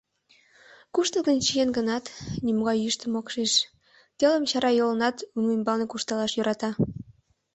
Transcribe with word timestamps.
Куштылгын 0.93 1.37
чиен 1.45 1.69
гынат, 1.77 2.05
нимогай 2.45 2.77
йӱштым 2.83 3.13
ок 3.19 3.27
шиж: 3.33 3.53
телым 4.17 4.43
чарайолынат 4.49 5.15
лум 5.35 5.47
ӱмбалне 5.55 5.85
куржталаш 5.87 6.31
йӧрата. 6.35 6.69